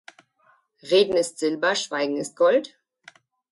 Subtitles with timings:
[0.81, 2.75] Reden ist Silber, Schweigen ist Gold?